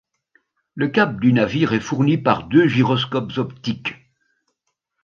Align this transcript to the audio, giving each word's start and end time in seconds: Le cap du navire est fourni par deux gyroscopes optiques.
Le 0.73 0.87
cap 0.87 1.19
du 1.19 1.31
navire 1.31 1.73
est 1.73 1.79
fourni 1.79 2.17
par 2.17 2.47
deux 2.47 2.67
gyroscopes 2.67 3.37
optiques. 3.37 3.97